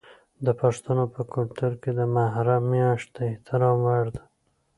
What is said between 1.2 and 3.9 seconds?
کلتور کې د محرم میاشت د احترام